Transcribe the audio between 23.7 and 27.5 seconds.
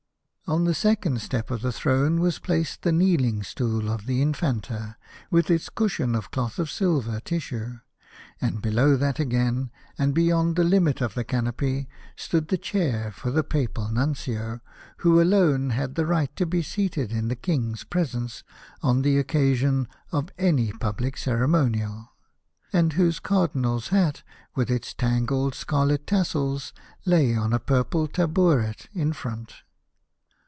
hat, with its tangled scarlet tassels, lay